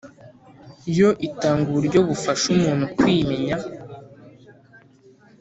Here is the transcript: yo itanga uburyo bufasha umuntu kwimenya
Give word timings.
yo 0.97 1.09
itanga 1.27 1.65
uburyo 1.69 1.99
bufasha 2.07 2.45
umuntu 2.55 2.85
kwimenya 2.95 3.55